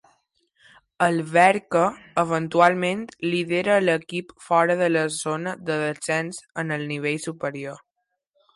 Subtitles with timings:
[1.07, 1.81] Alverca,
[2.21, 7.81] eventualment lidera a l'equip fora de la zona de descens en el nivell superior.